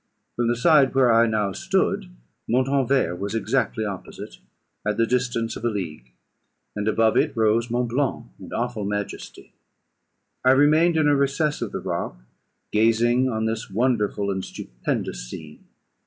[0.35, 2.09] From the side where I now stood
[2.47, 4.39] Montanvert was exactly opposite,
[4.83, 6.11] at the distance of a league;
[6.75, 9.53] and above it rose Mont Blanc, in awful majesty.
[10.43, 12.17] I remained in a recess of the rock,
[12.71, 15.65] gazing on this wonderful and stupendous scene.